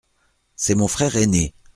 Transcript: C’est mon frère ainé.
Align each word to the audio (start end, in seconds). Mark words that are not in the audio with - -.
C’est 0.55 0.73
mon 0.73 0.87
frère 0.87 1.15
ainé. 1.15 1.53